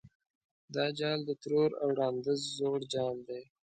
دا 0.75 0.85
جال 0.99 1.19
د 1.25 1.31
ترور 1.41 1.71
او 1.81 1.89
ړانده 1.99 2.33
زوړ 2.57 2.79
جال 2.93 3.15
دی. 3.27 3.43